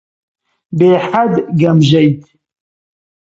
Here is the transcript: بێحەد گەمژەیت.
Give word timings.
بێحەد 0.77 1.33
گەمژەیت. 1.59 2.21